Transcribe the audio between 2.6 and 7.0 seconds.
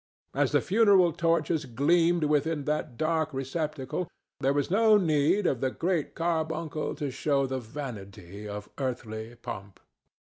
that dark receptacle, there was no need of the Great Carbuncle